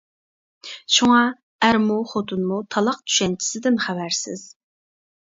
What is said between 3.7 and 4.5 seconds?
خەۋەرسىز.